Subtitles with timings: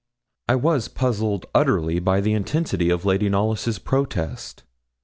[0.49, 4.63] I was puzzled utterly by the intensity of Lady Knollys' protest.